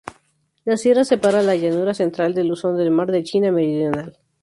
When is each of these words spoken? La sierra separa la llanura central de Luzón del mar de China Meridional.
La 0.65 0.77
sierra 0.77 1.03
separa 1.05 1.43
la 1.43 1.55
llanura 1.55 1.93
central 1.93 2.33
de 2.33 2.43
Luzón 2.43 2.75
del 2.75 2.89
mar 2.89 3.11
de 3.11 3.21
China 3.21 3.51
Meridional. 3.51 4.17